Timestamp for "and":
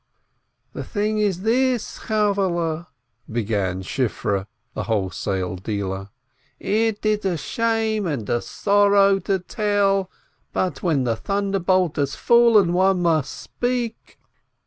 8.07-8.27